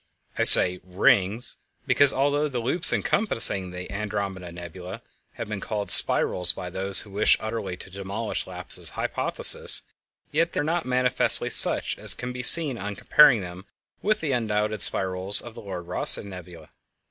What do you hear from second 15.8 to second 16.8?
Rosse Nebula.